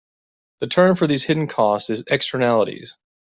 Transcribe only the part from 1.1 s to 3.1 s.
hidden costs is "Externalities".